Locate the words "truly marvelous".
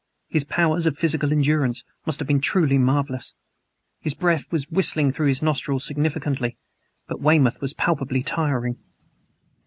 2.41-3.35